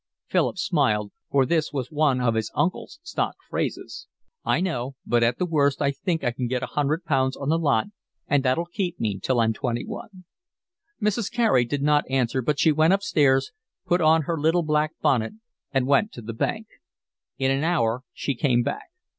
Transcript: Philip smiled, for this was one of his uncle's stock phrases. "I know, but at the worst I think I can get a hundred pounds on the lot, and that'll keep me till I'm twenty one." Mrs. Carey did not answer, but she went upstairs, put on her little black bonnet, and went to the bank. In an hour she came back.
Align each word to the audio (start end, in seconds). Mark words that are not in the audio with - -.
Philip 0.25 0.57
smiled, 0.57 1.11
for 1.29 1.45
this 1.45 1.71
was 1.71 1.91
one 1.91 2.21
of 2.21 2.33
his 2.33 2.49
uncle's 2.55 2.97
stock 3.03 3.35
phrases. 3.51 4.07
"I 4.43 4.59
know, 4.59 4.95
but 5.05 5.21
at 5.21 5.37
the 5.37 5.45
worst 5.45 5.79
I 5.79 5.91
think 5.91 6.23
I 6.23 6.31
can 6.31 6.47
get 6.47 6.63
a 6.63 6.73
hundred 6.73 7.05
pounds 7.05 7.37
on 7.37 7.49
the 7.49 7.59
lot, 7.59 7.85
and 8.25 8.41
that'll 8.43 8.65
keep 8.65 8.99
me 8.99 9.19
till 9.19 9.39
I'm 9.39 9.53
twenty 9.53 9.85
one." 9.85 10.25
Mrs. 10.99 11.31
Carey 11.31 11.65
did 11.65 11.83
not 11.83 12.09
answer, 12.09 12.41
but 12.41 12.59
she 12.59 12.71
went 12.71 12.93
upstairs, 12.93 13.51
put 13.85 14.01
on 14.01 14.23
her 14.23 14.39
little 14.39 14.63
black 14.63 14.93
bonnet, 15.03 15.33
and 15.71 15.85
went 15.85 16.11
to 16.13 16.23
the 16.23 16.33
bank. 16.33 16.65
In 17.37 17.51
an 17.51 17.63
hour 17.63 18.01
she 18.11 18.33
came 18.33 18.63
back. 18.63 18.87